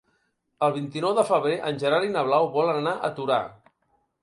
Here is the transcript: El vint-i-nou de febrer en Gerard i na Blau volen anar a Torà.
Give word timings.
El 0.67 0.71
vint-i-nou 0.77 1.13
de 1.19 1.25
febrer 1.27 1.59
en 1.69 1.77
Gerard 1.85 2.09
i 2.09 2.11
na 2.15 2.25
Blau 2.31 2.51
volen 2.59 2.83
anar 2.83 2.97
a 3.11 3.15
Torà. 3.21 3.41